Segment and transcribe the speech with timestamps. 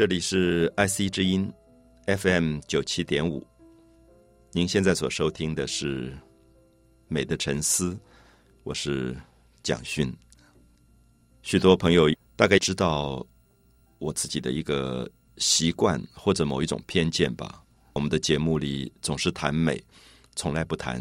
[0.00, 1.52] 这里是 IC 之音
[2.06, 3.46] FM 九七点五，
[4.50, 6.10] 您现在所收听的是
[7.06, 7.92] 《美的沉思》，
[8.62, 9.14] 我是
[9.62, 10.10] 蒋勋。
[11.42, 13.22] 许多朋友大概知道
[13.98, 17.62] 我自己的一个习惯或者某一种偏见吧。
[17.92, 19.78] 我们的节目里总是谈美，
[20.34, 20.98] 从来不谈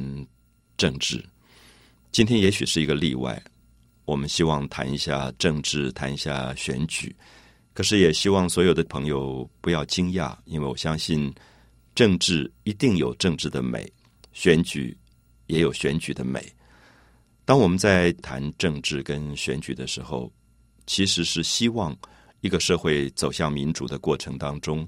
[0.75, 1.23] 政治。
[2.11, 3.41] 今天也许是一个例外，
[4.03, 7.16] 我们希望谈一下政治，谈一下选举。
[7.73, 11.34] 可是也希望所有的朋友不要惊讶，因为我相信
[11.95, 13.89] 政治一定有政治的美，
[14.34, 14.98] 选举
[15.48, 16.45] 也有选举的美。
[17.45, 20.30] 当我们在谈政治跟选举的时候，
[20.88, 21.97] 其实是希望
[22.42, 24.86] 一个社会走向民主的过程当中，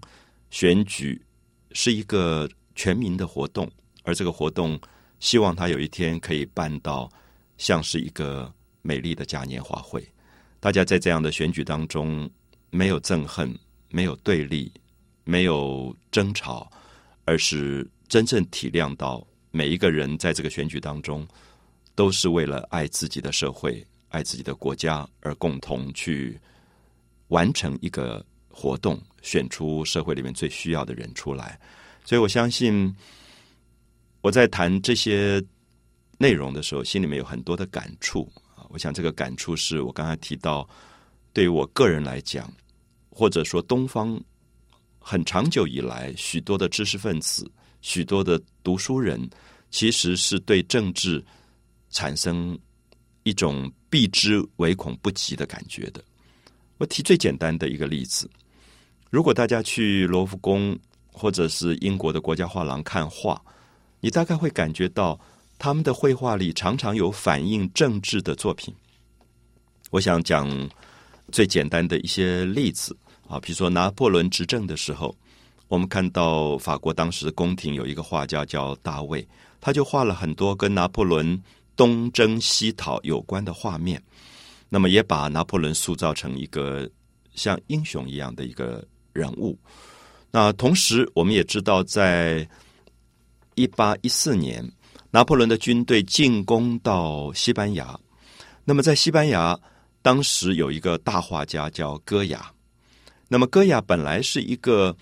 [0.50, 1.24] 选举
[1.72, 3.72] 是一个全民的活动，
[4.04, 4.78] 而这个活动
[5.20, 7.10] 希望它有一天可以办到
[7.58, 10.06] 像是一个美丽的嘉年华会，
[10.60, 12.30] 大家在这样的选举当中。
[12.72, 13.56] 没有憎恨，
[13.90, 14.72] 没有对立，
[15.24, 16.72] 没有争吵，
[17.26, 21.28] 而是真正体谅到每一个人在这个选举当中，
[21.94, 26.40] 都是为了爱自己的社会、爱自己的国家而共同去
[27.28, 31.60] 完成一个活动，选出社会里面最需要的人出来。
[32.04, 32.96] 所以我相信，
[34.22, 35.44] 我在谈这些
[36.18, 38.66] 内容的时候，心里面有很多的感触啊。
[38.70, 40.68] 我想这个感触是我刚才提到，
[41.34, 42.52] 对于我个人来讲。
[43.14, 44.20] 或者说，东方
[44.98, 47.46] 很长久以来，许多的知识分子、
[47.82, 49.30] 许多的读书人，
[49.70, 51.24] 其实是对政治
[51.90, 52.58] 产生
[53.24, 56.02] 一种避之唯恐不及的感觉的。
[56.78, 58.28] 我提最简单的一个例子：
[59.10, 60.76] 如果大家去罗浮宫
[61.12, 63.40] 或者是英国的国家画廊看画，
[64.00, 65.20] 你大概会感觉到
[65.60, 68.74] 他们的绘画里常常有反映政治的作品。
[69.92, 70.50] 我想讲。
[71.32, 72.96] 最简单的一些例子
[73.28, 75.16] 啊，比如说拿破仑执政的时候，
[75.68, 79.26] 我们看到法国当时的宫廷有一个画家叫大卫，
[79.60, 81.42] 他就画了很多跟拿破仑
[81.76, 84.02] 东征西讨有关的画面，
[84.70, 86.90] 那么也把拿破仑塑造成一个
[87.34, 89.58] 像英雄一样的一个人物。
[90.30, 92.48] 那同时，我们也知道，在
[93.56, 94.70] 一八一四年，
[95.10, 97.98] 拿破仑的军队进攻到西班牙，
[98.66, 99.58] 那么在西班牙。
[100.02, 102.52] 当时有一个大画家叫戈雅，
[103.28, 104.96] 那么戈雅本来是一个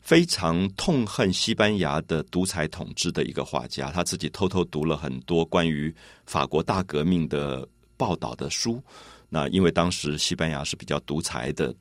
[0.00, 5.94] 非常痛恨西班牙的独裁统治的一个画家，他自己偷偷读了很多关于
[6.26, 7.66] 法国大革命的
[7.96, 8.82] 报道的书。
[9.28, 11.74] 那因为当时西班牙是比较独裁的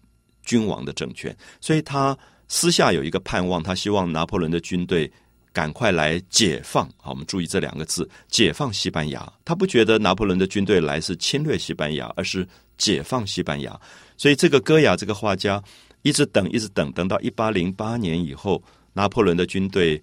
[0.44, 2.18] 君王的政权，所以他
[2.48, 5.12] 私下有一个盼望，他希望拿破仑的军队。
[5.54, 6.90] 赶快来解放！
[6.98, 9.32] 好，我们注意这两个字：解放西班牙。
[9.46, 13.80] 他不觉得拿破仑的军队来是侵略西班牙，而是解放西班牙。
[14.18, 15.64] 所以，这个戈雅这个画家
[16.02, 18.62] 一直等，一直等，等到一八零八年以后，
[18.94, 20.02] 拿破仑的军队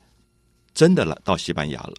[0.73, 1.95] 真的来到西班牙了。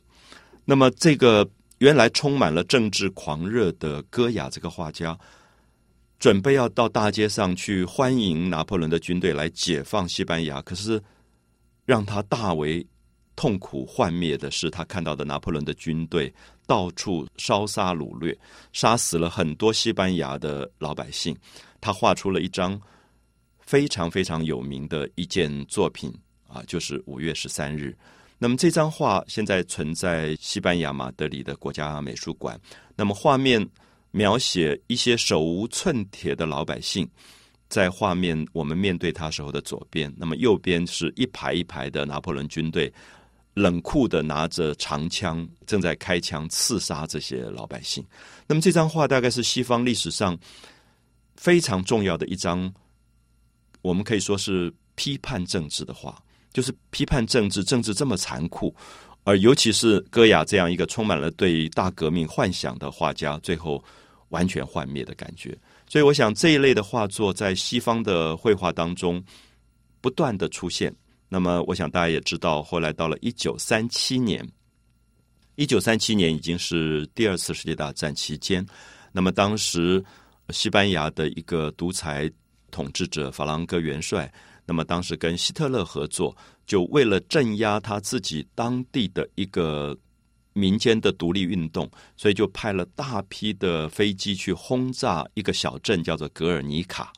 [0.63, 1.45] 那么，这个
[1.79, 5.19] 原来充满了政治狂热的戈雅这个画家，
[6.19, 11.03] 准备要到大街上去欢迎拿破仑的军队来解放西班牙，可是
[11.85, 12.87] 让他大为。
[13.35, 16.31] 痛苦幻灭的是，他看到的拿破仑的军队
[16.67, 18.37] 到处烧杀掳掠，
[18.73, 21.35] 杀死了很多西班牙的老百姓。
[21.79, 22.79] 他画出了一张
[23.59, 26.13] 非常非常有名的一件作品
[26.47, 27.97] 啊，就是五月十三日。
[28.37, 32.59] 那么这张画现在存在西班牙马德里的国家美术馆。
[32.95, 33.67] 那么画面
[34.11, 37.07] 描写一些手无寸铁的老百姓，
[37.69, 42.91] 在画面我们面对他时候的左边，那么右边是一排一排的拿破仑军队。
[43.61, 48.03] 冷酷的拿着长枪，正在开枪刺杀这些老百姓。
[48.47, 50.37] 那么这张画大概是西方历史上
[51.35, 52.73] 非常重要的一张，
[53.81, 56.21] 我们可以说是批判政治的画，
[56.51, 58.75] 就是批判政治，政治这么残酷，
[59.23, 63.83] 而尤其是戈雅这样一个充满了对大革命幻想的画家，最后
[64.29, 65.57] 完全幻灭的感觉。
[65.87, 69.23] 所以，我想这一类的画作在西方的绘画当中
[69.99, 70.93] 不断的出现。
[71.33, 74.45] 那么，我想大家也知道，后来到了一九三七年，
[75.55, 78.65] 一九三七年已经是第二次世界大战期间。
[79.13, 80.03] 那么，当时
[80.49, 82.29] 西班牙的一个独裁
[82.69, 84.29] 统治者法兰哥元帅，
[84.65, 86.35] 那么当时跟希特勒合作，
[86.65, 89.97] 就为了镇压他自己当地的一个
[90.51, 97.13] 民间的独立运动，所以就派了大批的飞机去轰炸一个小镇，叫做格尔尼卡。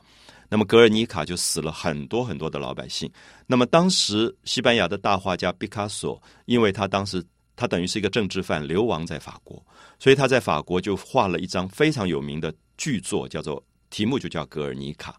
[0.54, 3.10] 那么格尔尼卡就死了很多很多的老百姓。
[3.44, 7.20] 那么当时西班牙的大画家毕卡索，因为他当时
[7.56, 9.60] 他等于是一个政治犯，流亡在法国，
[9.98, 13.60] 所以他在法国就画了一张非常有名的巨作，叫做
[13.90, 15.10] 题目就叫《格尔尼卡》。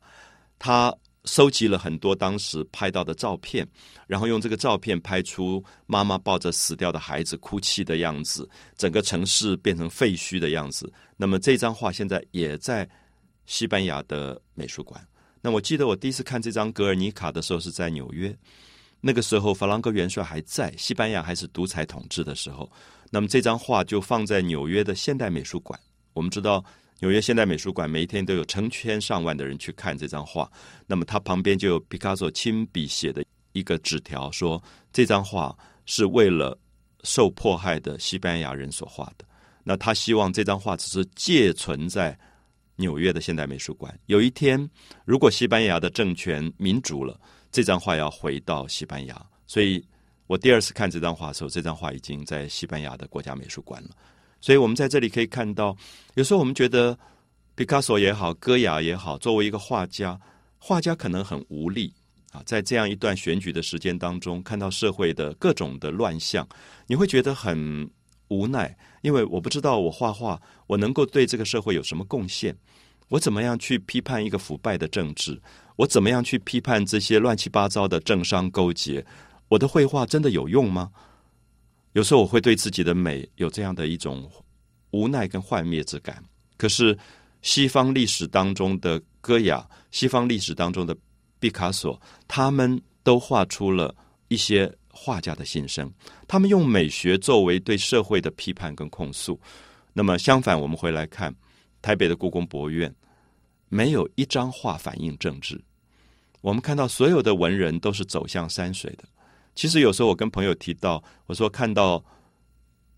[0.58, 0.96] 他
[1.26, 3.68] 收集了很多当时拍到的照片，
[4.08, 10.90] 然后用这个照片拍出妈妈抱着死掉的孩子哭泣的样子，整个城市变成废墟的样子。
[11.18, 12.90] 那么这张画现在也在
[13.46, 15.06] 西班牙的美术馆。
[15.46, 18.36] 那我记得我第一次看这张《格尔尼卡》的时候是在纽约，
[19.00, 22.68] 那个时候法兰克元帅还在，西班牙还是独裁统治的时候。
[23.12, 25.80] 那么这张画就放在纽约的现代美术馆。
[26.14, 26.66] 我们知道
[27.00, 30.52] 纽约现代美术馆每一天都有成千上万的人去看这张画。
[30.88, 34.60] 那么它旁边就有毕加索亲笔写的一个纸条，说
[34.92, 35.56] 这张画
[35.86, 36.58] 是为了
[37.04, 39.24] 受迫害的西班牙人所画的。
[39.64, 42.18] 那他希望这张画只是借存在。
[42.78, 44.70] 纽约的现代美术馆，有一天，
[45.06, 47.20] 如果西班牙的政权民主了，
[47.52, 49.26] 这张画要回到西班牙。
[49.48, 49.82] 所以
[50.28, 53.90] 我第二次看这张画的时候，这张画已经在西班牙的国家美术馆了。
[54.42, 55.76] 所以我们在这里可以看到，
[56.16, 56.98] 有时候我们觉得
[57.56, 60.20] 毕卡索也好，戈雅也好，作为一个画家，
[60.58, 61.94] 画家可能很无力
[62.32, 62.44] 啊。
[62.46, 66.48] 在这样一段选举的时间当中，看到社会的各种的乱象，
[66.88, 67.90] 你会觉得很。
[68.30, 72.58] 无奈，因为我不知道我画画，我能够对这个社会有什么贡献？
[73.10, 75.40] 我怎么样去批判一个腐败的政治？
[75.76, 79.06] 我怎么样去批判这些乱七八糟的政商勾结？
[79.48, 80.90] 我的绘画真的有用吗？
[81.94, 84.28] 有时候我会对自己的美有这样的一种
[84.90, 86.24] 无奈跟幻灭之感。
[86.58, 86.98] 可是
[87.44, 90.98] 西方历史当中的戈雅，西方历史当中的
[91.40, 93.94] 毕卡索，他们都画出了
[94.30, 94.76] 一些。
[94.98, 95.92] 画家的心声，
[96.26, 99.38] 他们用美学作为对社会的批判跟控诉。
[99.92, 101.36] 那么相反，我们回来看
[101.82, 102.94] 台北的故宫博物院，
[103.68, 105.62] 没有一张画反映政治。
[106.42, 109.04] 我们看到所有的文人都是走向山水的。
[109.54, 112.04] 其实有时候我跟朋友提到，我说看到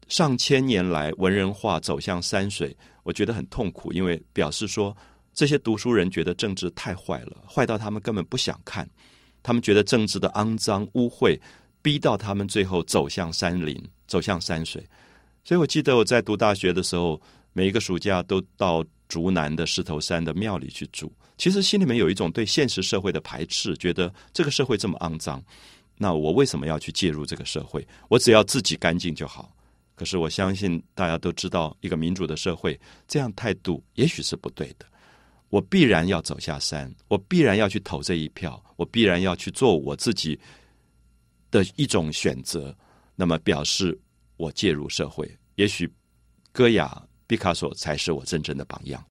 [0.08, 4.96] 上千年来文人画走向山水，我觉得很痛苦，因为表示说
[5.34, 8.90] 这些读书人觉得政治太坏了，坏到他们根本不想看，
[9.44, 11.40] 他们觉得政治的肮脏污秽。
[11.82, 14.84] 逼到他们最后走向山林，走向山水。
[15.44, 17.22] 所以我记得我在读大学的时候，
[17.54, 21.12] 每一个暑假都到竹南的石头山的庙里去住。
[21.38, 25.42] 其实心里面有一种对现实社会的排斥，觉得这个社会这么肮脏，
[25.96, 27.88] 那我为什么要去介入这个社会？
[28.10, 29.54] 我只要自己干净就好。
[29.96, 34.86] 可是我相信大家都知道，一个民主的社会这样态度也许是不对的。
[35.50, 40.38] 我必然要走下山，我必然要去投这一票，我必然要去做我自己。
[41.50, 42.76] 的一种选择，
[43.16, 43.98] 那么表示
[44.36, 45.92] 我介入社会，也许
[46.52, 49.04] 戈雅、毕卡索才是我真正的榜样。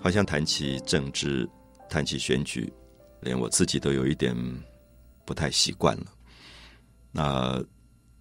[0.00, 1.48] 好像谈起政治，
[1.88, 2.70] 谈起选举，
[3.20, 4.36] 连我自己都有一点。
[5.24, 6.06] 不太习惯了。
[7.10, 7.62] 那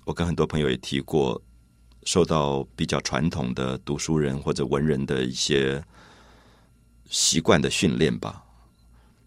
[0.03, 1.41] 我跟很多朋友也提过，
[2.03, 5.81] 受到比较传统的读书人或者文人的一些
[7.10, 8.43] 习惯的训练吧。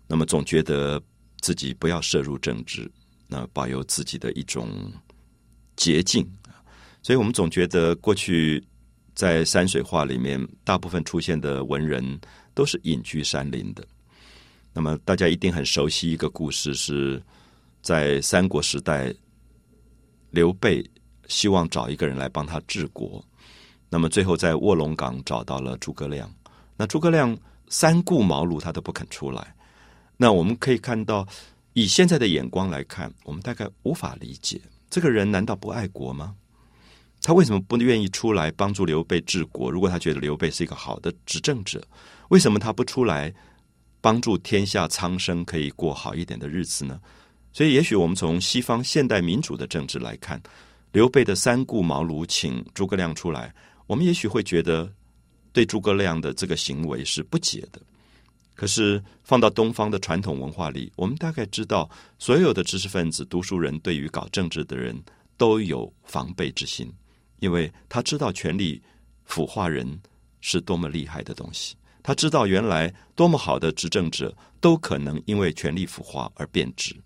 [0.07, 1.03] 那么总觉得
[1.41, 2.91] 自己不要涉入政治，
[3.27, 4.69] 那保有自己的一种
[5.77, 6.29] 捷径。
[7.03, 8.63] 所以我们总觉得过去
[9.15, 12.21] 在山水画里面，大部分出现的文人
[12.53, 13.87] 都是隐居山林的。
[14.75, 17.23] 那么大家一定很熟悉一个故事是。
[17.85, 19.15] 在三国时代，
[20.31, 20.83] 刘备
[21.29, 23.23] 希望找一个人来帮他治国，
[23.91, 26.35] 那么最后在卧龙岗找到了诸葛亮。
[26.79, 27.37] 那诸葛亮
[27.69, 29.55] 三顾茅庐，他都不肯出来。
[30.17, 31.29] 那我们可以看到，
[31.75, 36.35] 以现在的眼光来看，我们大概无法理解这个人难道不爱国吗？
[37.21, 39.71] 他为什么不愿意出来帮助刘备治国？
[39.71, 41.87] 如果他觉得刘备是一个好的执政者，
[42.31, 43.35] 为什么他不出来
[44.01, 46.99] 帮助天下苍生可以过好一点的日子呢？
[47.55, 50.43] 所以，也许我们从西方现代民主的政治来看，
[50.91, 53.55] 刘备的三顾茅庐请诸葛亮出来，
[53.87, 54.93] 我们也许会觉得
[55.53, 57.81] 对诸葛亮的这个行为是不解的。
[58.57, 65.01] 可是放到东方的传统文化里，我们大概知道，所有的知识分子、读书人对于搞政治的人
[65.37, 66.93] 都有防备之心，
[67.39, 68.83] 因为他知道权力
[69.25, 70.01] 腐化人
[70.41, 76.97] 是多么厉害的东西，他知道原来多么好的执政者都可能因为权力腐化而变质。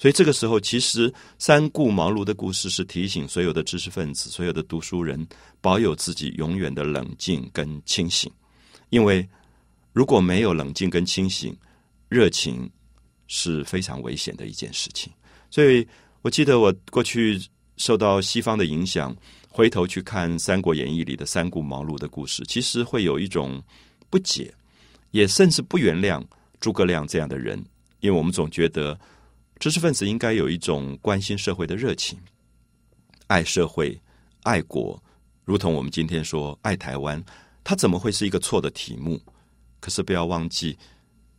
[0.00, 5.28] 所以这个时候，其实三顾茅庐的故事是提醒所有的知识分子、所有的读书人，
[5.60, 8.32] 保有自己永远的冷静跟清醒。
[8.88, 9.28] 因为
[9.92, 11.54] 如果没有冷静跟清醒，
[12.08, 12.66] 热情
[13.26, 15.12] 是非常危险的一件事情。
[15.50, 15.86] 所以
[16.22, 17.38] 我记得我过去
[17.76, 19.14] 受到西方的影响，
[19.50, 23.62] 回头去看《三国演义》里的三顾茅庐的故事，其实会有一种
[24.08, 24.50] 不解，
[25.10, 26.24] 也甚至不原谅
[26.58, 27.62] 诸葛亮这样的人，
[28.00, 28.98] 因为我们总觉得
[29.60, 32.18] 知识分子应该有一种关心社会的热情，
[33.26, 34.00] 爱社会、
[34.42, 35.00] 爱国，
[35.44, 37.22] 如同我们今天说爱台湾，
[37.62, 39.20] 它怎么会是一个错的题目？
[39.78, 40.78] 可是不要忘记，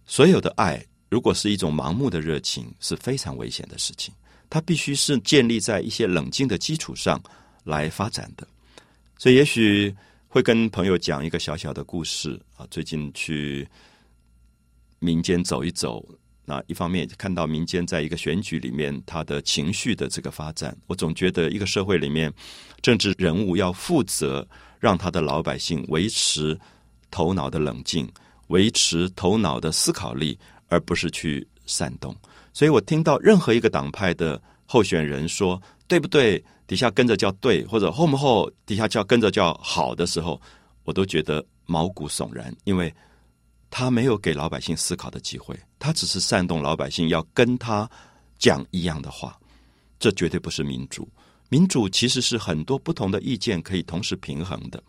[0.05, 4.13] 所有的爱如果是一种盲目的热情，是非常危险的事情。
[4.51, 7.19] 它必须是建立在一些冷静的基础上
[7.63, 8.47] 来发展的。
[9.17, 9.95] 所以，也许
[10.27, 12.67] 会跟朋友讲一个小小的故事啊。
[12.69, 13.67] 最近去
[14.99, 16.05] 民间走一走，
[16.51, 22.29] 那一方面看到民间在一个选举里面他的情绪的这个发展，我总觉得一个社会里面
[22.81, 24.45] 政治人物要负责，
[24.77, 26.59] 让他的老百姓维持
[27.09, 28.05] 头脑的冷静，
[28.47, 32.13] 维持头脑的思考力，而不是去煽动。
[32.51, 40.41] 所以我听到任何一个党派的候选人说对不对，底下跟着叫对，或者后不后底下叫跟着叫好的时候，
[40.83, 42.93] 我都觉得毛骨悚然，因为
[43.71, 47.89] 他没有给老百姓思考的机会，他只是煽动老百姓要跟他
[48.37, 49.35] 讲一样的话，
[49.97, 51.09] 这绝对不是民主。
[51.49, 54.83] 民主其实是很多不同的意见可以同时平衡的。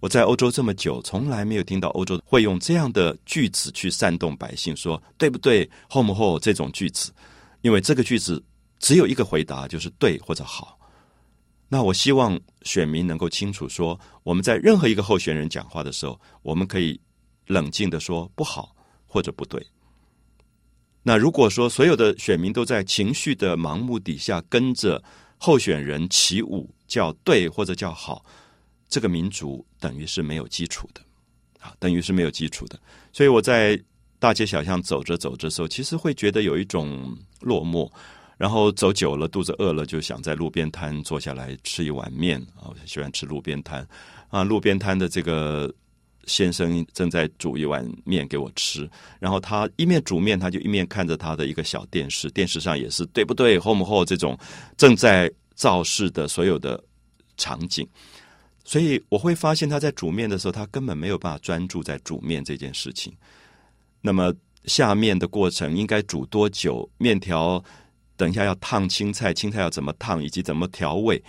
[0.00, 7.12] 我在欧洲这么久，从来没有听到欧洲会用这样的句子去煽动百姓，说对不对，后不后这种句子，
[7.62, 8.42] 因为这个句子
[8.78, 10.78] 只有一个回答，就是对或者好。
[11.68, 17.00] 那我希望选民能够清楚说，我们在任何一个候选人讲话的时候，我们可以
[17.46, 18.74] 冷静的说不好
[19.06, 19.64] 或者不对。
[21.02, 25.02] 那如果说所有的选民都在情绪的盲目底下跟着
[25.38, 28.24] 候选人起舞，叫对或者叫好。
[28.88, 31.00] 这个民族等于是没有基础的，
[31.60, 32.78] 啊，等于是没有基础的。
[33.12, 33.80] 所以我在
[34.18, 37.90] 大街小巷走着走着时候，其实会觉得有一种落寞。
[38.38, 43.86] 然后走久了，肚子饿了，就想在路边摊坐下来吃一碗面啊，我喜欢吃路边摊
[44.28, 44.44] 啊。
[44.44, 45.72] 路边摊的这个
[46.26, 54.38] 先生正在煮一碗面给我吃，然后他一面煮面，他就一面看着他的一个小电视，电视上也是对不对，，home 后这种
[54.76, 56.82] 正在造势的所有的
[57.36, 57.86] 场景。
[58.64, 63.16] 所以我会发现他在煮面的时候，他根本没有办法专注在煮面这件事情。
[64.00, 66.90] 那么下面的过程应该煮多久？
[66.98, 67.62] 面条
[68.16, 71.22] 等一下要烫青菜，青菜要怎么烫，以及怎么调味，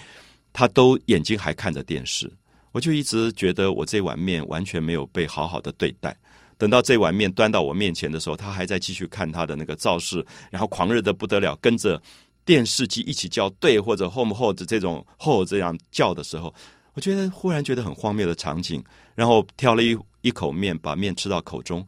[0.51, 2.31] 他都眼睛还看着电视。
[2.71, 6.15] 我就一直觉得我这碗面完全没有被好好的对待。
[6.57, 12.01] 等到这碗面端到我面前的时候，他还在继续看他的那个造势，然后狂热的不得了，跟着
[12.45, 16.53] 电视机一起叫对或者 “home hold” 这种 “hold” 这样叫的时候。
[16.93, 18.83] 我觉得忽然觉得很荒谬的场景，
[19.13, 21.85] 然后挑了一一口面，把面吃到口中，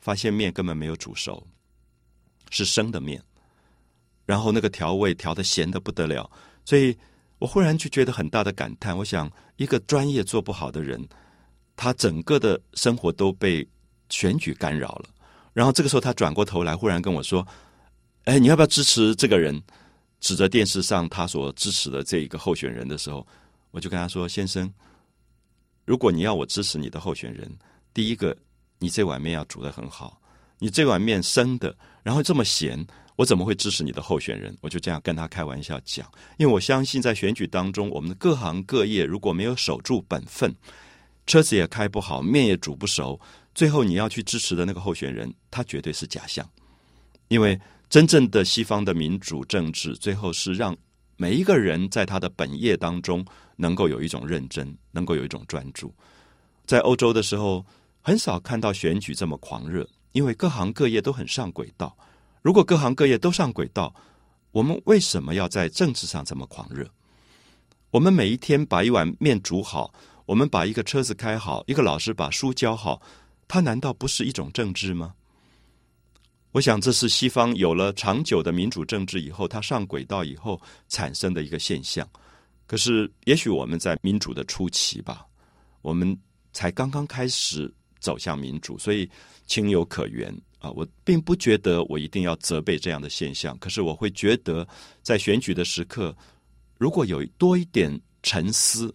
[0.00, 1.42] 发现面根本没有煮熟，
[2.50, 3.22] 是生的面。
[4.26, 6.30] 然后那个调味调的咸的不得了，
[6.66, 6.94] 所以
[7.44, 8.96] 我忽然就觉得很大的感叹。
[8.96, 11.06] 我想，一个专业做不好的人，
[11.76, 13.68] 他整个的生活都被
[14.08, 15.10] 选举干扰了。
[15.52, 17.46] 然后这个时候，他转过头来，忽然跟我说
[18.24, 19.62] ：“哎，你要不要支持这个人？”
[20.20, 23.26] 指着电视上他所支持的这一个候选人的时候。
[23.72, 24.72] 我就跟他说：“先生，
[25.84, 27.54] 如果你要我支持你的候选人，
[27.92, 28.34] 第一个，
[28.78, 30.18] 你这碗面要煮得很好。
[30.58, 32.82] 你这碗面生的，然后这么咸，
[33.16, 40.54] 我怎么会支持你的候选人？”我就这样跟他开玩笑讲，因为我相信在选举当中，我们的各行各业如果没有守住本分，
[41.26, 43.20] 车子也开不好，面也煮不熟，
[43.54, 46.48] 最后你要去支持的那个候选人，他绝对是假象。
[47.28, 50.76] 因为真正的西方的民主政治，最后是让
[51.16, 53.24] 每一个人在他的本业当中。
[53.56, 55.94] 能够有一种认真，能够有一种专注。
[56.66, 57.64] 在欧洲的时候，
[58.02, 61.96] 很少看到选举这么狂热，因为各行各业都很上轨道。
[62.44, 63.94] 如果各行各业都上轨道，
[64.50, 66.86] 我们为什么要在政治上这么狂热？
[67.90, 69.94] 我们每一天把一碗面煮好，
[70.26, 73.00] 我们把一个车子开好，一个老师把书教好，
[73.48, 75.14] 它难道不是一种政治吗？
[76.52, 80.60] 我想，这是西方有了长久的民主政治以后，它上轨道以后
[80.90, 82.06] 产生的一个现象。
[82.66, 85.24] 可是，也许我们在民主的初期吧，
[85.80, 86.14] 我们
[86.52, 87.72] 才刚刚开始
[88.04, 89.08] 走向民主，所以
[89.46, 90.70] 情有可原啊。
[90.72, 94.68] 我并不觉得我一定要责备这样的现象，可是我会觉得，
[95.02, 96.14] 在选举的时刻，
[96.76, 98.94] 如果有多一点沉思，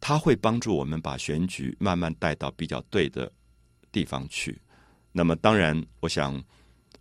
[0.00, 3.30] 它会帮助我们把选举慢慢带到比较对的
[3.92, 4.60] 地方去。
[5.12, 6.42] 那么，当然，我想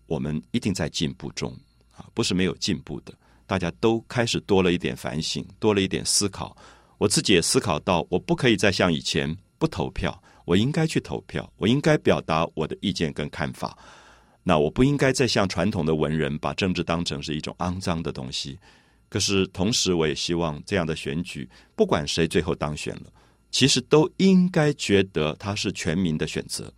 [0.06, 1.52] 我们一定在进步中
[1.98, 3.12] 啊，不是没有进步的。
[3.48, 6.56] 大家都开始多了一点反省，多了一点思考。
[7.00, 13.78] 我自己也思考到，我不可以再像以前不投票，我应该去投票，我应该表达我的意见跟看法。
[14.44, 18.60] 那我不应该再像传统的文人把政治当成是一种肮脏的东西。
[19.08, 23.14] 可是同时，我也希望这样的选举，不管谁最后当选了，
[23.52, 26.74] 其实都应该觉得他是全民的选择。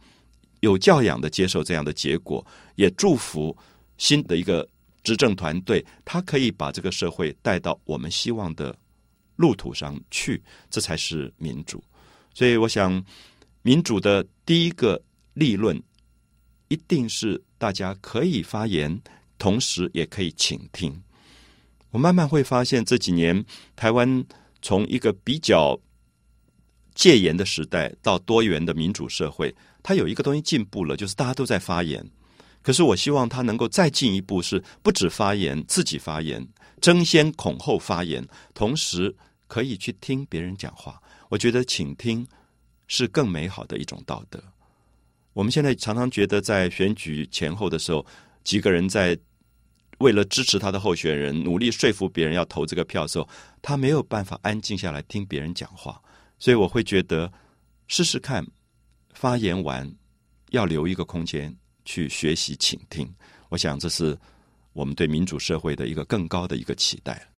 [0.60, 2.46] 有教养的接受这样的结果，
[2.76, 3.56] 也祝福
[3.98, 4.68] 新的一个
[5.02, 8.76] 执政团队，他可以把这个社会带到我们希望的
[9.38, 11.84] 路途上去，这才是民主。
[12.34, 13.02] 所以，我想
[13.66, 15.02] 民主的第一个
[15.34, 15.82] 立论，
[16.68, 19.02] 一定是大家可以发言，
[19.40, 21.02] 同时也可以倾听。
[21.90, 23.44] 我慢慢会发现，这几年
[23.76, 24.24] 台湾
[24.62, 25.76] 从一个比较
[26.94, 32.08] 戒严的时代到多元的民主社会，它有一个东西进步了，就是大家都在发言。
[32.62, 36.48] 可是我希望它能够再进一步，是不止发言，自己发言，
[36.80, 39.16] 争先恐后发言，同时
[39.48, 41.02] 可以去听别人讲话。
[41.30, 42.28] 我觉得倾听
[42.88, 44.42] 是更美好的一种道德。
[45.34, 48.06] 我们现在常常觉得，在选举前后的时候，
[48.44, 49.18] 几个人在。
[50.00, 53.26] 为了支持他的候选人，努力说服别人要投这个票的时候，
[53.62, 56.02] 他没有办法安静下来听别人讲话，
[56.38, 57.32] 所以我会觉得
[57.88, 58.46] 试试看，
[59.14, 59.90] 发言完
[60.50, 63.10] 要留一个空间去学习倾听。
[63.48, 64.20] 我想这是
[64.74, 67.35] 我们对民主社会的一个更高的一个期待。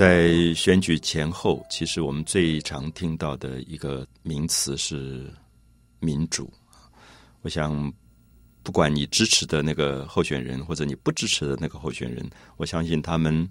[0.00, 5.30] 在选举前后，其实我们最常听到的一个名词是
[5.98, 6.50] 民主。
[7.42, 7.92] 我想，
[8.62, 13.46] 不管你支持的那个候选人，或者你不支持的那个候选人，我相信他们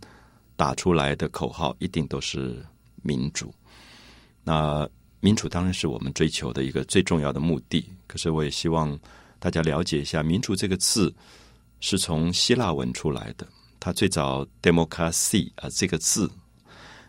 [0.56, 2.66] 打出来的口号一定都是
[3.04, 3.54] 民主。
[4.44, 7.88] 那民主当然是我们追求的一个最重要的目的。
[8.08, 9.00] 可是，我也希望
[9.38, 11.14] 大家了解一下，民主这个字
[11.80, 13.48] 是从希腊文出来的。
[13.80, 16.30] 它最早 “democracy” 啊这个字，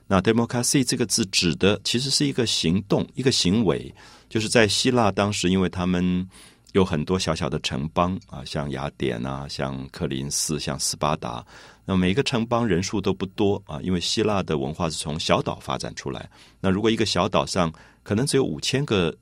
[0.06, 3.92] 那 “democracy” 这个字指的其实是一个行动、一个行为，
[4.28, 6.28] 就是在希腊当时，因为他们
[6.72, 11.44] 有很多小小的城邦啊，像雅典啊，像克林斯、像斯巴达，
[11.84, 16.30] 那每个城邦人数都不多啊，因为希腊的文化是从小岛发展出来。
[16.60, 19.14] 那如果一个小岛上可能只有五千个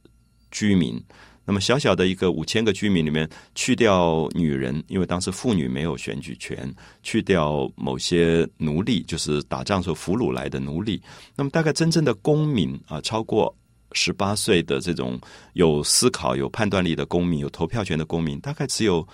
[0.51, 1.03] 居民。
[1.49, 6.59] 那么小小的一个五千个居民里面，去掉女人，因为当时妇女没有选举权；
[7.03, 11.01] 去掉某些奴隶，就是打仗时候俘虏来的奴隶。
[11.35, 13.57] 那么大概真正的公民啊，超过
[13.93, 15.19] 十八岁的这种
[15.55, 19.09] 有思考、有判断力的公民、有投票权的公民，大概只有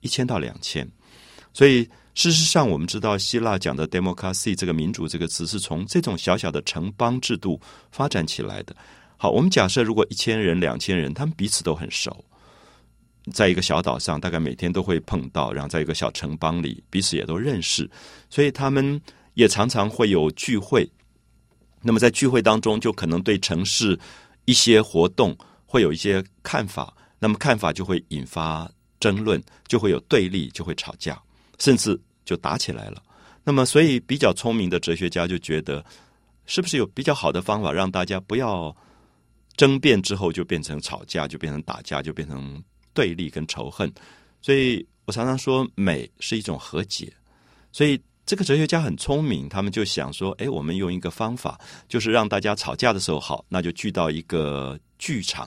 [0.00, 0.86] 一千到两千。
[1.54, 7.58] 所以事实上，我们知道希腊讲的 “democracy” 这个民主这个词，是从这种小小的城邦制度
[7.90, 8.76] 发展起来的。
[9.22, 12.24] 好，我们假设如果一千人、两千人，他们彼此都很熟，
[13.34, 17.86] 在一个小岛上，大概每天都会碰到，然后在一个小城邦里，彼此也都认识，
[18.30, 18.98] 所以他们
[19.34, 20.90] 也常常会有聚会。
[21.82, 24.00] 那么在聚会当中，就可能对城市
[24.46, 28.66] 一些活动会有一些看法，那么看法就会引发
[29.00, 31.20] 争论，就会有对立，就会吵架，
[31.58, 33.02] 甚至就打起来了。
[33.44, 35.84] 那么，所以比较聪明的哲学家就觉得，
[36.46, 38.74] 是不是有比较好的方法让大家不要？
[39.60, 43.92] 争辩之后就变成吵架，就变成打架，就变成对立跟仇恨。
[44.40, 47.12] 所以我常常说，美是一种和解。
[47.70, 55.46] 所以这个哲学家很聪明，他们就想说：，哎，我们用一个方法，就是让大家吵架的时候好，那就聚到一个剧场。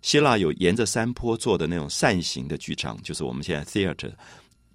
[0.00, 4.12] 希腊有沿着山坡做的那种扇形的剧场，就是我们现在 theater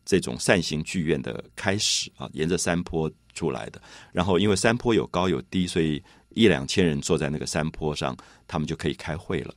[0.06, 3.82] 这种扇形剧院的开始啊，沿着山坡出来的。
[4.14, 6.02] 然后因为山坡有高有低，所以。
[6.38, 8.16] 一两千人坐在那个山坡上，
[8.48, 9.54] 他们就可以开会了。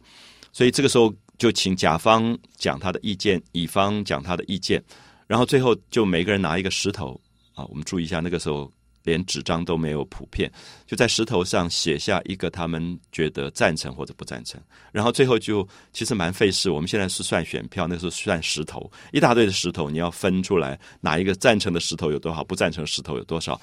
[0.53, 4.83] 所以这个时候就请甲方讲他的意见，乙方讲他的意见，
[5.27, 7.21] 然后最后就每个人拿一个石头
[7.55, 7.65] 啊。
[7.67, 8.73] 我们注意一下，那个时候
[9.05, 10.51] 连纸张都没有普遍，
[10.87, 14.61] 就在石头上写下一个他们觉得赞成或者不赞成。
[14.91, 16.69] 然后最后就其实蛮费事。
[16.71, 23.61] 我们现在是算选票，那时候算石头，一大堆的石头，你要分出来哪一个赞成的石头有多少，不赞成石头有多少，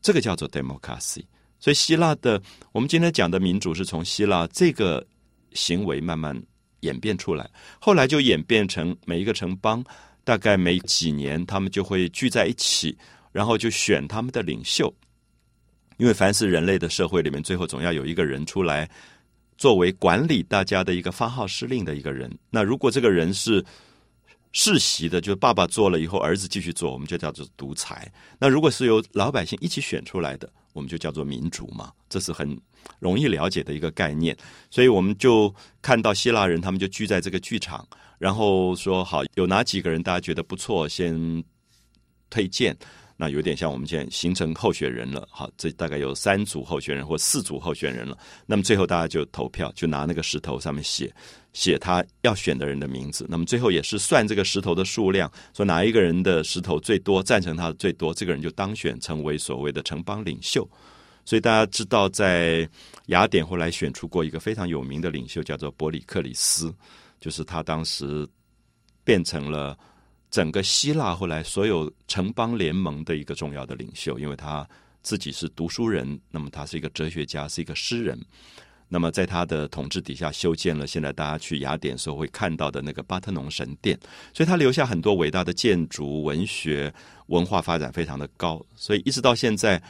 [0.00, 1.24] 这个叫做 democracy。
[1.60, 2.40] 所以，希腊的
[2.72, 5.04] 我们今天讲的民主是从希腊这个
[5.52, 6.40] 行为慢慢
[6.80, 7.48] 演变出来，
[7.80, 9.84] 后来就演变成每一个城邦
[10.22, 12.96] 大概每几年他们就会聚在一起，
[13.32, 14.92] 然后就选他们的领袖。
[15.96, 18.88] 因为凡是人类的社会里面，最后总要有一个人出来
[19.56, 22.30] 作为管理大家的一个发号施令的一个人。
[22.50, 23.64] 那如果这个人是
[24.52, 28.10] 世袭的，就是爸爸做了以后儿子继续做，我们就叫做独裁。
[28.38, 30.50] 那如果是由老百姓一起选出来的。
[30.74, 32.56] 我们就叫做民主嘛，这是很
[33.00, 34.36] 容易了解的一个概念。
[34.70, 37.84] 所以我们就看到希腊人，他们就聚在这个剧场，
[38.16, 41.42] 然后说好有哪几个人大家觉得不错，先
[42.30, 42.76] 推荐。
[43.20, 48.16] 那有点像我们现在形成候选人了，好，这大概有三组候选人或四组候选人了。
[48.46, 51.12] 那么最后大家就投票，就拿那个石头上面写
[51.52, 53.26] 写他要选的人的名字。
[53.28, 60.64] 那么最后也是算这个石头的数量，说哪一个人的石头最多，赞成他的最多，这个人就当选成为所谓的城邦领袖。
[61.24, 62.70] 所以大家知道，在
[63.06, 66.72] 雅典后来选出过一个非常有名的领袖，叫做伯里克里斯，
[67.20, 68.24] 就是他当时
[69.02, 69.76] 变成了。
[70.30, 74.68] 整个希腊后来所有城邦联盟的一个重要的领袖，因为他
[75.02, 78.18] 自己是读书人，那么他是一个哲学家，是一个诗人。
[78.90, 83.98] 那么在他的统治底下，修建了现在大家去雅典时候会看到的那个巴特农神殿，
[84.32, 86.92] 所以他留下很多伟大的建筑、文学、
[87.26, 88.64] 文化发展非常的高。
[88.74, 89.82] 所以一直到现在，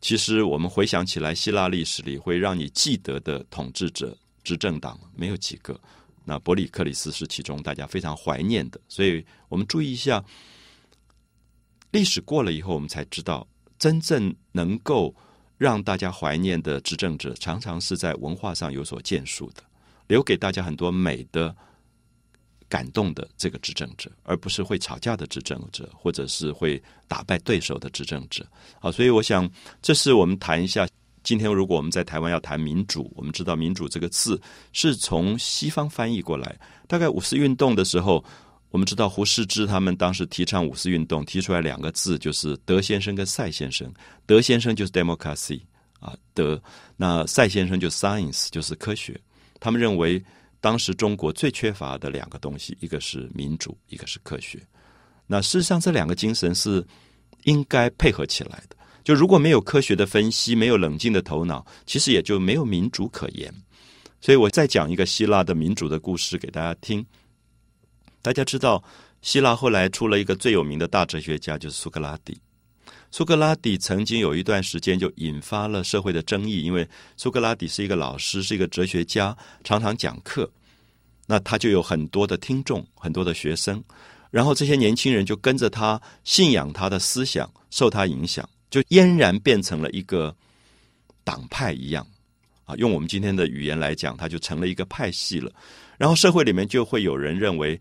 [0.00, 5.78] 其实我们回想起来，希腊历史里会让你记得的统治者、执政党没有几个。
[6.28, 10.22] 那伯里克里斯是其中大家非常怀念的，所以我们注意一下，
[11.92, 13.46] 历史过了以后，我们才知道，
[13.78, 15.14] 真正能够
[15.56, 19.62] 让大家怀念的执政者，常常是在文化上有所建树的，
[20.08, 21.54] 留给大家很多美的、
[22.68, 28.44] 感动的这个执政者，而不是会吵架的执政者，或者是会打败对手的执政者。
[28.80, 29.48] 好，所以我想，
[29.80, 30.88] 这是我们谈一下。
[31.26, 34.40] 今天，如果我们在台湾要谈民主，我们知道“民主”这个字
[34.72, 36.56] 是从西方翻译过来。
[36.86, 38.24] 大概五四运动的时候，
[38.70, 43.92] 我们知道胡适之他们当时提倡五四运动，提出来两个字，就是德先生跟赛先生。
[44.24, 45.60] 德先生就是 democracy
[45.98, 46.56] 啊，德；
[46.96, 49.20] 那赛先生就 science，就是科学。
[49.58, 50.24] 他们认为，
[50.60, 54.62] 当时中国最缺乏的两个东西，一个是民主，一个是科学。
[55.26, 56.86] 那事实上，这两个精神是
[57.42, 58.75] 应该配合起来的。
[59.06, 63.54] 就如果没有科学的分析，没有冷静的头脑，其实也就没有民主可言。
[64.20, 67.06] 所以我再讲一个希腊的民主的故事给大家听。
[68.20, 68.82] 大家知道，
[69.22, 72.36] 希腊后来出了一个最有名的大哲学家，就是苏格拉底。
[73.12, 76.84] 苏格拉底曾经有一段时间就引发了社会的争议，因为
[77.16, 80.50] 苏格拉底是一个老师，是一个哲学家，常常讲课，
[81.28, 83.80] 那他就有很多的听众，很多的学生，
[84.32, 88.44] 然后这些年轻人就跟着他，信仰他的思想，受他影响。
[88.68, 90.34] 就俨然变成了一个
[91.22, 92.06] 党派一样
[92.64, 92.74] 啊！
[92.76, 95.50] 用我们今天的语言来讲，它就成了一个派系了。
[95.96, 97.80] 然后社会里面就会有人认为，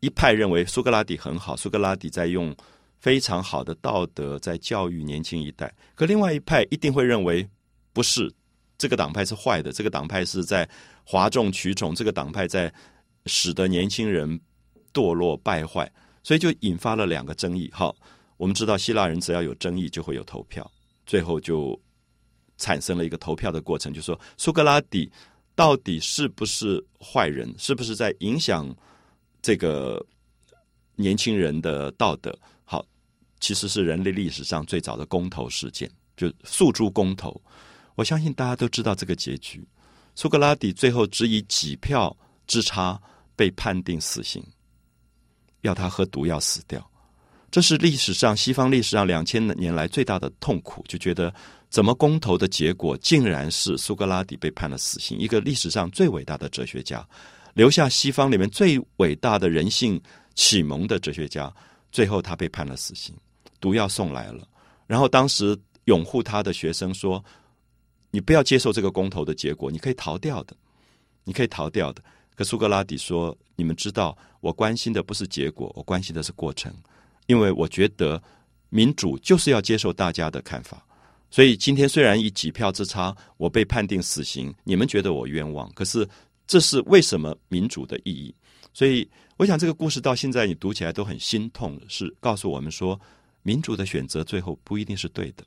[0.00, 2.54] 一派认为苏格拉底很好，苏格拉底在用
[3.00, 7.46] 非常好的道德在教育年轻一代；可另外一派一定会认为
[7.92, 8.32] 不是，
[8.78, 10.68] 这个党派是坏的，这个党派是在
[11.04, 12.72] 哗众取宠，这个党派在
[13.26, 14.40] 使得年轻人
[14.92, 15.90] 堕落败坏，
[16.22, 17.68] 所以就引发了两个争议。
[17.72, 17.94] 好。
[18.36, 20.68] 我们知道，希腊人只要有争议，就会有投票，
[21.06, 21.80] 最后就
[22.56, 25.10] 产生了一个投票的过程，就说苏格拉底
[25.54, 28.74] 到底是不是坏人，是不是在影响
[29.40, 30.04] 这个
[30.96, 32.36] 年轻人的道德？
[32.64, 32.84] 好，
[33.38, 37.40] 其实是人类历史上最早的公投事件，就诉诸公投。
[37.94, 39.64] 我相信大家都知道这个结局，
[40.16, 42.16] 苏格拉底最后只以几票
[42.48, 43.00] 之差
[43.36, 44.44] 被判定死刑，
[45.60, 46.90] 要他喝毒药死掉。
[47.54, 51.32] 这是历史上西方历史上两千年来最大的痛苦，就觉得
[51.70, 57.08] 怎么公投的结果竟然是苏格拉底被判了死刑，一个历史上最伟大的哲学家，
[57.52, 60.02] 留下西方里面最伟大的人性
[60.34, 61.54] 启蒙的哲学家，
[61.92, 63.14] 最后他被判了死刑，
[63.60, 64.44] 毒药送来了，
[64.88, 67.24] 然后当时拥护他的学生说
[68.10, 70.56] ：“你不要接受这个公投的结果，你可以逃掉的，
[71.22, 72.02] 你可以逃掉的。”
[72.34, 76.74] 可苏格拉底说：“你们知道，我关心的不是结果，我关心的是过程。”
[77.26, 78.22] 因为我觉得
[78.68, 80.84] 民主就是要接受大家的看法，
[81.30, 86.06] 所以今天虽然以几票之差我被判定死刑，你们觉得我冤枉，可是
[86.46, 88.34] 这是为什么民主的意义？
[88.72, 93.00] 所以我想这个故事到现在你读起来都很心痛，是告诉我们说
[93.42, 95.44] 民主的选择最后不一定是对的，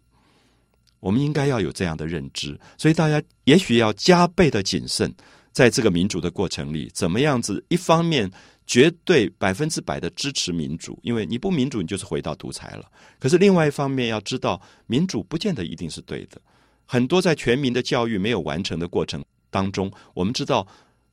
[0.99, 5.13] 我们应该要有这样的认知，所以大家也许要加倍的谨慎，
[5.51, 7.63] 在这个民主的过程里，怎么样子？
[7.69, 8.31] 一方面。
[8.67, 12.85] 绝对百分之百的支持民主，因为你不民主，你就是回到独裁了。
[13.17, 16.39] 可是另外一方面，要知道民主不见得一定是对的。
[16.85, 20.67] 很多在全民的教育没有完成的过程当中，我们知道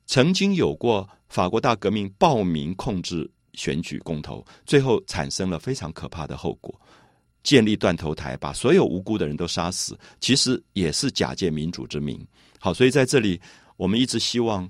[0.05, 6.77] 曾经有过法国大革命，暴民控制选举公投，最后产生了非常可怕的后果，
[7.41, 12.19] 建立断头台，把所有无辜的人都杀死，其实也是假借民主之名。
[12.59, 13.39] 好，所以在这里，
[13.77, 14.69] 我们一直希望。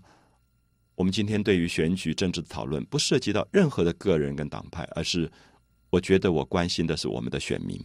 [0.96, 5.30] 我们今天对于选举政治的讨论，不涉及到任何的个人跟党派，而是
[5.90, 7.80] 我觉得我关心的是我们的选民。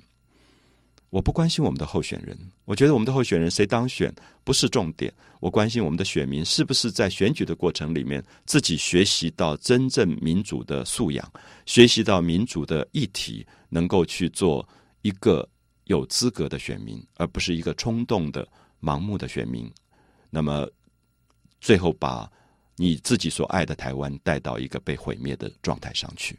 [1.11, 11.33] 我不关心我们的候选人，我觉得我们的候选人谁当选不是重点，我关心我们的选民是不是在选举的过程里面自己学习到真正民主的素养，
[11.66, 14.66] 学习到民主的议题，能够去做
[15.03, 15.49] 一个
[15.87, 18.46] 有资格的选民，而不是一个冲动的
[18.81, 19.68] 盲目的选民。
[20.31, 20.64] 那么
[21.61, 22.31] 最后把
[22.81, 26.35] 你自己所爱的台湾带到一个被毁灭的状态上去。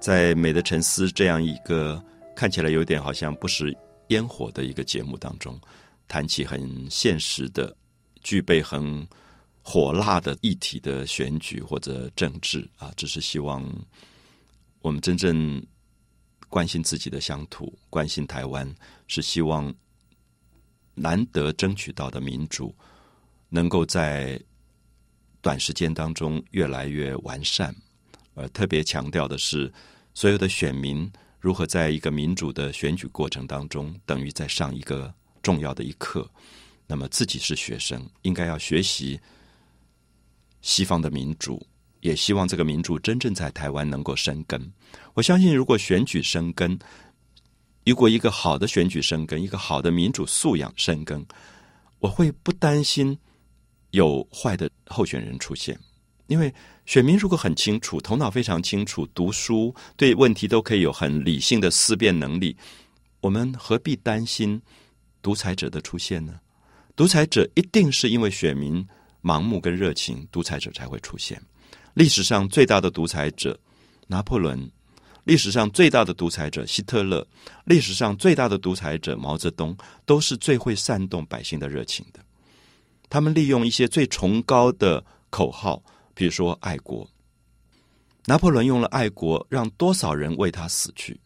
[0.00, 3.72] 在美的沉思这样一个看起来有点好像不食
[4.08, 5.56] 烟火的一个节目当中，
[6.08, 7.72] 谈起很现实的、
[8.20, 9.06] 具备很
[9.64, 13.64] 火辣的议题的选举或者政治啊，只是希望
[14.82, 15.60] 我们真正
[16.48, 18.72] 关心自己的乡土、关心台湾，
[19.08, 19.74] 是希望
[20.94, 22.72] 难得争取到的民主，
[23.48, 24.40] 能够在
[25.40, 27.74] 短时间当中越来越完善。
[28.34, 29.72] 而特别强调的是。
[30.16, 36.30] 所有的选民如何在一个民主的选举过程当中，等于在上一个重要的一课。
[36.86, 39.18] 那么自己是学生，应该要学习
[40.64, 41.64] 西方的民主，
[42.00, 44.72] 也希望这个民主真正在台湾能够生根。
[45.12, 46.76] 我相信，如果选举生根，
[47.84, 51.24] 如果一个好的选举生根，一个好的民主素养生根，
[51.98, 53.16] 我会不担心
[53.90, 55.78] 有坏的候选人出现。
[56.28, 56.52] 因为
[56.86, 62.56] 选民如果很清楚，头脑非常清楚，读书对问题都可以有很理性的思辨能力，
[63.20, 64.58] 我们何必担心
[65.20, 66.40] 独裁者的出现呢？
[66.96, 68.86] 独裁者一定是因为选民
[69.24, 71.40] 盲目跟热情，独裁者才会出现。
[71.94, 73.58] 历史上最大的独裁者
[74.06, 74.70] 拿破仑，
[75.24, 77.26] 历史上最大的独裁者希特勒，
[77.64, 82.20] 历史上最大的独裁者毛泽东，都是最会煽动百姓的热情的。
[83.08, 85.82] 他们利用一些最崇高的口号。
[86.16, 87.04] 比如说爱国，
[88.26, 91.20] 拿破仑用了爱国，让多少人为他死去？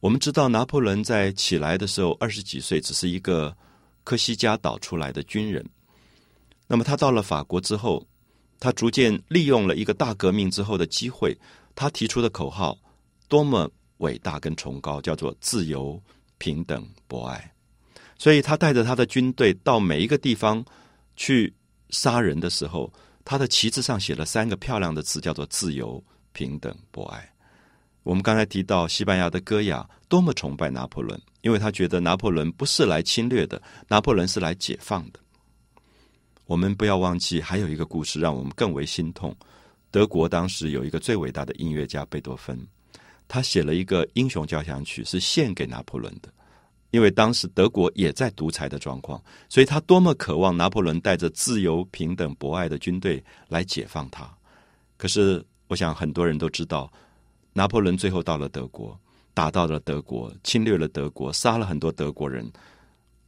[0.00, 3.54] 我们知道，拿破仑在起来的时候二十几岁，只是一个
[4.02, 5.62] 科西嘉岛出来的军人。
[6.70, 8.06] 那么他到了法国之后，
[8.60, 11.36] 他逐渐利用了一个大革命之后的机会，
[11.74, 12.78] 他提出的口号
[13.26, 16.00] 多么伟大跟崇高，叫做自由、
[16.38, 17.52] 平等、博爱。
[18.16, 20.64] 所以他带着他的军队到每一个地方
[21.16, 21.52] 去
[21.88, 22.88] 杀人的时候。
[23.22, 26.02] 他的旗帜上写了三个漂亮的字，叫做“自由、
[26.32, 27.32] 平等、博爱”。
[28.02, 35.20] 我们刚才提到西班牙的戈雅多么崇拜拿破仑，因为他觉得拿破仑不是来侵略的，拿破仑是来解放的。
[36.50, 39.32] 我们不要忘记，还有一个故事让我们更为心痛。
[39.88, 42.58] 德国当时有一个最伟大的音乐家贝多芬，
[43.28, 46.28] 他写了一个英雄交响曲，是献给拿破仑的。
[46.90, 54.28] 因为当时德国也在独裁的状况，所以他多么渴望拿破仑带着自由、平等、博爱的军队来解放他。
[54.96, 56.92] 可是，我想很多人都知道，
[57.52, 58.98] 拿破仑最后到了德国，
[59.32, 62.44] 打到了德国，侵略了德国，杀了很多德国人。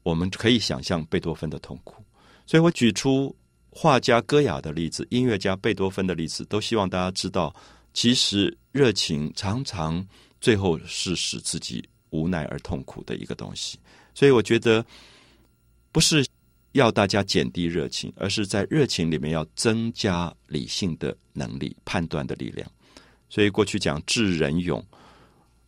[0.03, 2.03] 我们可以想象贝多芬的痛苦。
[2.47, 3.35] 所以我举出
[3.71, 7.55] 画家戈雅的例子，音乐家贝多芬的例子，都希望大家知道，
[7.95, 10.07] 其实热情常常
[10.41, 11.83] 最后是使自己。
[12.15, 13.79] 无奈而痛苦的一个东西，
[14.15, 14.85] 所以我觉得
[15.93, 16.23] 不是
[16.73, 22.71] 要大家减低热情，而是在热情里面要增加理性的能力、判断的力量。
[23.31, 24.85] 所以过去讲智仁勇，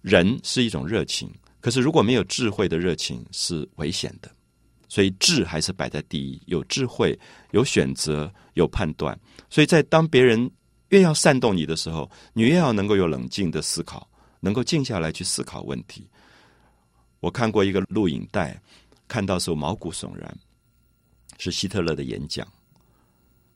[0.02, 1.32] 仁是一种热情，
[1.62, 4.30] 可是如果没有智慧的热情是危险的。
[4.94, 7.18] 所以智还是摆在第一，有智慧、
[7.50, 9.18] 有选择、有判断。
[9.50, 10.48] 所以在当别人
[10.90, 16.08] 越要煽动你的时候，你越要能够有冷静的思考，能够静下来去思考问题。
[17.18, 18.56] 我看过一个录影带，
[19.08, 20.32] 看到时候毛骨悚然，
[21.38, 22.46] 是希特勒的演讲。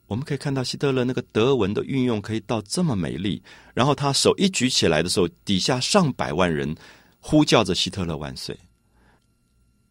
[0.07, 3.41] 我们可以看到希特勒那个德文的运用可以到这么美丽，
[3.73, 6.75] 然后他手一举起来的时候，底下上百万人
[7.21, 8.59] 呼叫着希特勒万岁。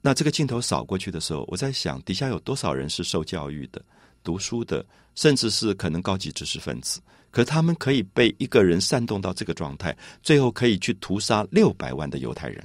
[0.01, 3.83] 那这个镜头扫过去的时候，我在想，底下有多少人是受教育的、
[4.23, 4.85] 读书的，
[5.15, 12.65] 甚至是可能高级知识分子，可他们可以被一个人煽动到这个状态，最后可以去屠杀六百万的犹太人。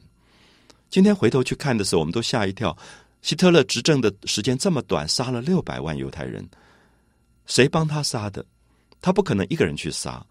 [0.89, 2.77] 今天回头去看的时候，我们都吓一跳。
[3.23, 6.47] 希特勒执政的时间这么短，杀了六百万犹太人，
[7.45, 8.45] 谁帮他杀的？
[9.01, 10.23] 他不可能一个人去杀。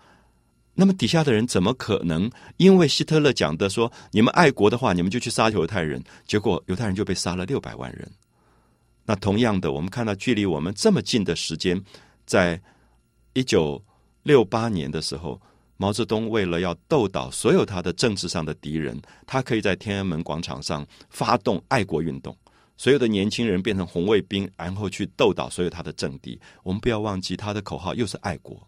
[0.75, 6.03] 那么底下的人怎么可能因为希特勒讲的说你们爱国的话，你们就去杀犹太人？
[6.27, 8.11] 结果犹太人就被杀了六百万人。
[9.05, 11.79] 那同样的，我们看到距离我们这么近的时间，
[12.25, 12.61] 在
[13.35, 13.83] 一九
[14.23, 15.41] 六八年的时候，
[15.77, 22.35] 毛泽东为了要斗倒所有他的政治上的敌人，他可以在天安门广场上发动爱国运动，
[22.77, 26.41] 所有的年轻人变成红卫兵，然后去斗倒所有他的政敌。
[26.63, 28.59] 我们不要忘记，他的口号又是爱国。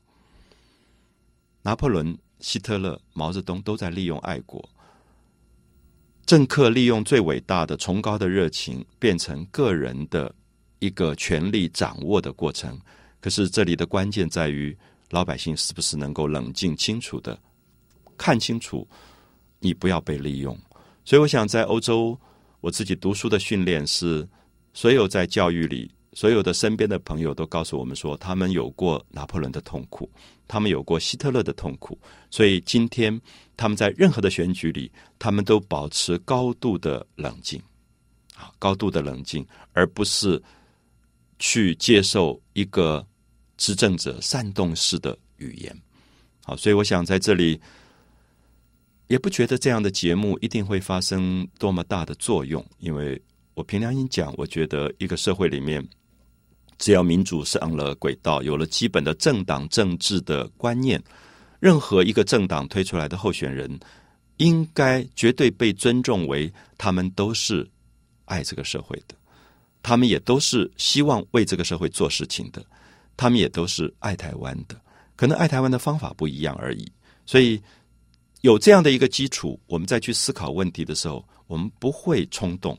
[1.64, 4.62] 拿破仑、希特勒、毛泽东都在利用爱国。
[6.27, 10.33] 政客利用最伟大的、崇高的热情，变成个人的
[10.79, 12.79] 一个权力掌握的过程。
[13.18, 14.77] 可是这里的关键在于，
[15.09, 17.38] 老百姓是不是能够冷静、清楚的
[18.18, 18.87] 看清楚，
[19.59, 20.55] 你不要被利用。
[21.03, 22.18] 所以，我想在欧洲，
[22.61, 24.29] 我自己读书的训练是，
[24.74, 25.90] 所有在教育里。
[26.14, 30.09] 所有的身边的朋友都告诉我们说，他们有过拿破仑的痛苦，
[30.46, 31.98] 他们有过希特勒的痛苦，
[32.31, 33.20] 所以今天
[33.57, 37.61] 他们在任何的选举里，他们都保持高度的冷静，
[38.37, 40.40] 啊，高度的冷静，而不是
[41.40, 43.05] 去接受一个
[43.57, 45.77] 执政者煽动式的语言。
[46.44, 47.61] 好，所以我想在这里
[49.09, 53.20] 也不觉得这样的节目一定会发生多么大的作用，因为
[53.55, 55.85] 我凭良心讲，我觉得一个社会里面。
[56.84, 61.02] 只要民主上了轨道，有了基本的政党政治的观念，
[61.58, 63.80] 任何一个政党推出来的候选人，
[64.36, 67.66] 应该绝对被尊重为他们都是
[68.26, 69.14] 爱这个社会的，
[69.82, 72.62] 他们也都是希望为这个社会做事情的，
[73.16, 74.78] 他们也都是爱台湾的，
[75.16, 76.86] 可能爱台湾的方法不一样而已。
[77.24, 77.58] 所以
[78.42, 82.78] 有这样的一个基础，我们再去思考问题的时候，我们不会冲动，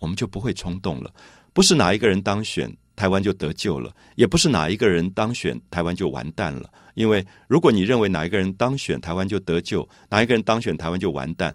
[0.00, 1.14] 我们就不会冲动了。
[1.52, 2.68] 不是哪一个人当选。
[2.96, 6.70] 台湾就得救了，也不是哪一个人当选，台湾就完蛋了。
[6.94, 11.54] 因为如果你认为哪一个人当选，台湾就得救，哪一个人当选，台湾就完蛋，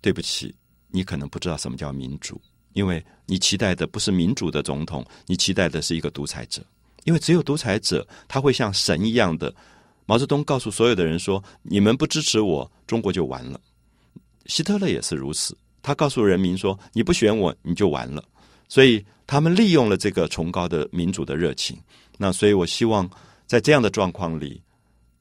[0.00, 0.54] 对不起，
[0.88, 2.40] 你可能不知道什么叫民主，
[2.74, 6.62] 因为你期待的不是民主的总统，你期待的是一个独裁者。
[7.04, 9.52] 因为只有独裁者，他会像神一样的。
[10.04, 13.60] 毛泽东告诉所有的人说：“你们不支持我，中国就完了。”
[14.46, 18.22] 希特勒也是如此，他告诉人民说：“你不选我，你就完了。”
[18.68, 19.04] 所以。
[19.30, 21.78] 他们利用了这个崇高的民主的热情，
[22.16, 23.06] 那所以我希望
[23.46, 24.62] 在这样的状况里，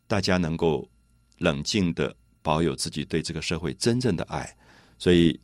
[0.07, 0.89] 大家能够
[1.39, 4.49] 冷静的保有自己对这个社会真正的爱。
[4.97, 5.37] 所以，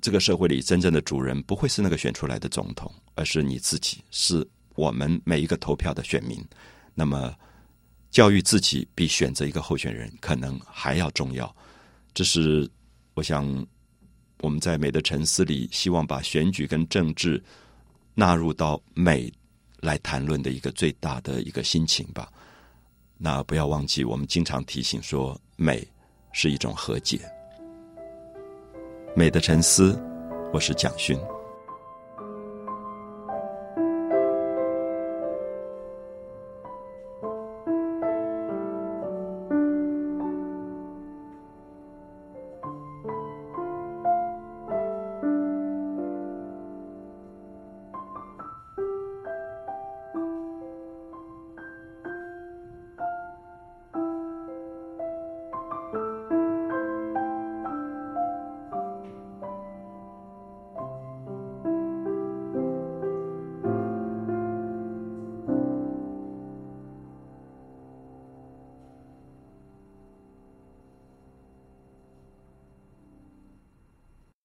[0.00, 6.44] 这个社会里真正的主人不会是那个选出来的总统，而是你自己，是我们每一个投票的选民。
[6.96, 7.32] 那么，
[8.10, 11.54] 教育自己比选择一个候选人可能还要重要。
[12.12, 12.68] 这是
[13.14, 13.64] 我想。
[14.42, 17.42] 我们在美的沉思里，希望把选举跟政治
[18.12, 19.32] 纳入到美
[19.80, 22.28] 来谈论的一个最大的一个心情吧。
[23.16, 25.86] 那不要忘记，我们经常提醒说，美
[26.32, 27.20] 是一种和解。
[29.14, 29.96] 美的沉思，
[30.52, 31.16] 我是蒋勋。